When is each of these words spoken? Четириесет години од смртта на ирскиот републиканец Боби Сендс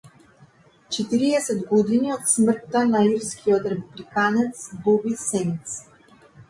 Четириесет 0.95 1.61
години 1.73 2.13
од 2.15 2.25
смртта 2.31 2.83
на 2.95 3.05
ирскиот 3.13 3.69
републиканец 3.75 4.67
Боби 4.89 5.19
Сендс 5.29 5.81